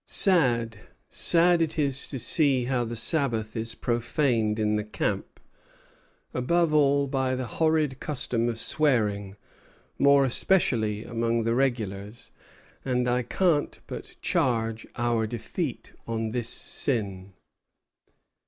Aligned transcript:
"Sad, 0.03 0.79
sad 1.11 1.61
it 1.61 1.77
is 1.77 2.07
to 2.07 2.17
see 2.17 2.63
how 2.63 2.83
the 2.83 2.95
Sabbath 2.95 3.55
is 3.55 3.75
profaned 3.75 4.57
in 4.57 4.75
the 4.75 4.83
camp," 4.83 5.39
above 6.33 6.73
all 6.73 7.05
by 7.05 7.35
"the 7.35 7.45
horrid 7.45 7.99
custom 7.99 8.49
of 8.49 8.59
swearing, 8.59 9.35
more 9.99 10.25
especially 10.25 11.03
among 11.03 11.43
the 11.43 11.53
regulars; 11.53 12.31
and 12.83 13.07
I 13.07 13.21
can't 13.21 13.79
but 13.85 14.15
charge 14.23 14.87
our 14.95 15.27
defeat 15.27 15.93
on 16.07 16.29
this 16.29 16.49
sin." 16.49 17.33